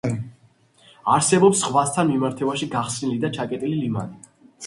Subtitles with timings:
[1.17, 4.33] არსებობს ზღვასთან მიმართებაში გახსნილი და ჩაკეტილი ლიმანი.